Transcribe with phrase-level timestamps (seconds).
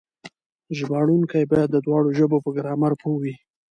[0.77, 3.35] ژباړونکي بايد د دواړو ژبو په ګرامر پوه وي.